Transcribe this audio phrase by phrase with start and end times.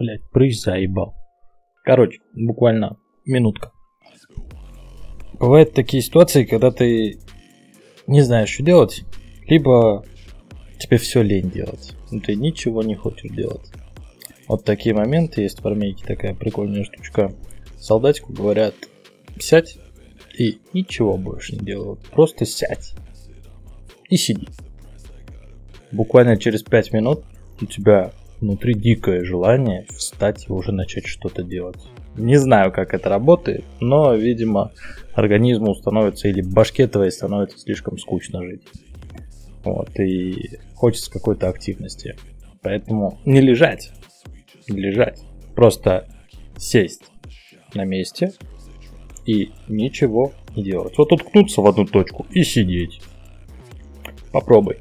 [0.00, 1.14] Блять, прыщ заебал.
[1.84, 3.70] Короче, буквально минутка.
[5.34, 7.18] Бывают такие ситуации, когда ты
[8.06, 9.04] не знаешь, что делать,
[9.46, 10.02] либо
[10.78, 11.94] тебе все лень делать.
[12.10, 13.70] Ну, ты ничего не хочешь делать.
[14.48, 17.34] Вот такие моменты есть в армейке такая прикольная штучка.
[17.76, 18.74] Солдатику говорят,
[19.38, 19.76] сядь
[20.38, 21.98] и ничего больше не делай.
[22.10, 22.94] Просто сядь
[24.08, 24.48] и сиди.
[25.92, 27.22] Буквально через 5 минут
[27.60, 31.80] у тебя внутри дикое желание встать и уже начать что-то делать.
[32.16, 34.72] Не знаю, как это работает, но, видимо,
[35.14, 38.62] организму становится или башке твоей становится слишком скучно жить.
[39.64, 42.16] Вот, и хочется какой-то активности.
[42.62, 43.92] Поэтому не лежать,
[44.68, 45.20] не лежать,
[45.54, 46.08] просто
[46.56, 47.04] сесть
[47.74, 48.32] на месте
[49.26, 50.96] и ничего не делать.
[50.98, 53.00] Вот уткнуться в одну точку и сидеть.
[54.32, 54.78] Попробуй.